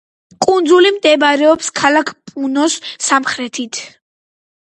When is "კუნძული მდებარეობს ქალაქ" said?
0.43-2.09